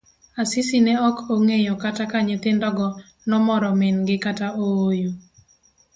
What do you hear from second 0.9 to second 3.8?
ok ong'eyo kata ka nyithindo go nomoro